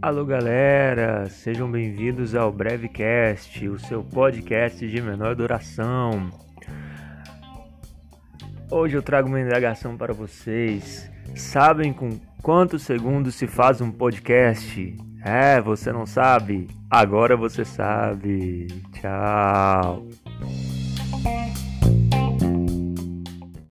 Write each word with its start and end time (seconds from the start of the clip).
Alô 0.00 0.24
galera, 0.24 1.28
sejam 1.28 1.68
bem-vindos 1.68 2.32
ao 2.36 2.52
Brevecast, 2.52 3.68
o 3.68 3.80
seu 3.80 4.04
podcast 4.04 4.88
de 4.88 5.02
menor 5.02 5.34
duração. 5.34 6.30
Hoje 8.70 8.96
eu 8.96 9.02
trago 9.02 9.26
uma 9.26 9.40
indagação 9.40 9.96
para 9.96 10.14
vocês. 10.14 11.10
Sabem 11.34 11.92
com 11.92 12.10
quantos 12.40 12.82
segundos 12.82 13.34
se 13.34 13.48
faz 13.48 13.80
um 13.80 13.90
podcast? 13.90 14.96
É, 15.24 15.60
você 15.60 15.90
não 15.90 16.06
sabe? 16.06 16.68
Agora 16.88 17.36
você 17.36 17.64
sabe. 17.64 18.68
Tchau. 18.92 20.06